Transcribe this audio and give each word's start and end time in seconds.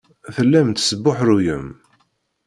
Tellam 0.35 0.67
tesbuḥruyem. 0.71 1.67